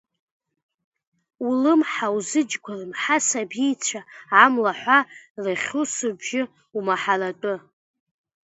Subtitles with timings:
[1.47, 4.01] Улымҳа узыџьгәарыма, ҳасабицәа
[4.43, 4.99] амла ҳәа
[5.43, 6.41] рыхьусубжьы
[6.77, 7.55] умаҳаратәы?